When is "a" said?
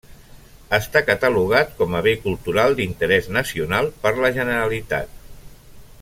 1.99-2.01